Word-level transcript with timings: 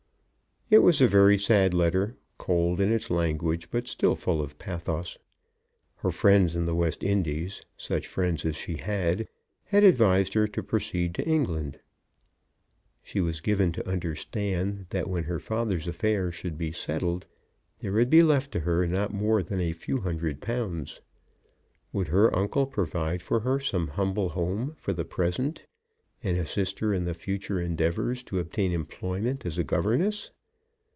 It 0.73 0.81
was 0.83 1.01
a 1.01 1.07
very 1.09 1.37
sad 1.37 1.73
letter, 1.73 2.15
cold 2.37 2.79
in 2.79 2.93
its 2.93 3.11
language, 3.11 3.69
but 3.71 3.89
still 3.89 4.15
full 4.15 4.41
of 4.41 4.57
pathos. 4.57 5.17
Her 5.97 6.11
friends 6.11 6.55
in 6.55 6.63
the 6.63 6.73
West 6.73 7.03
Indies, 7.03 7.61
such 7.75 8.07
friends 8.07 8.45
as 8.45 8.55
she 8.55 8.77
had, 8.77 9.27
had 9.65 9.83
advised 9.83 10.33
her 10.33 10.47
to 10.47 10.63
proceed 10.63 11.13
to 11.15 11.25
England. 11.27 11.79
She 13.03 13.19
was 13.19 13.41
given 13.41 13.73
to 13.73 13.85
understand 13.85 14.85
that 14.91 15.09
when 15.09 15.25
her 15.25 15.39
father's 15.39 15.89
affairs 15.89 16.35
should 16.35 16.57
be 16.57 16.71
settled 16.71 17.25
there 17.79 17.91
would 17.91 18.09
be 18.09 18.23
left 18.23 18.53
to 18.53 18.61
her 18.61 18.87
not 18.87 19.13
more 19.13 19.43
than 19.43 19.59
a 19.59 19.73
few 19.73 19.97
hundred 19.97 20.39
pounds. 20.39 21.01
Would 21.91 22.07
her 22.07 22.33
uncle 22.33 22.65
provide 22.65 23.21
for 23.21 23.41
her 23.41 23.59
some 23.59 23.87
humble 23.89 24.29
home 24.29 24.73
for 24.77 24.93
the 24.93 25.03
present, 25.03 25.63
and 26.23 26.37
assist 26.37 26.79
her 26.79 26.93
in 26.93 27.05
her 27.07 27.13
future 27.13 27.59
endeavours 27.59 28.23
to 28.23 28.39
obtain 28.39 28.71
employment 28.71 29.45
as 29.45 29.57
a 29.57 29.65
governess? 29.65 30.31